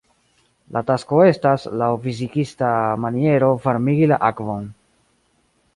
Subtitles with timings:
[0.77, 2.71] La tasko estas, laŭ fizikista
[3.05, 4.69] maniero varmigi la akvon.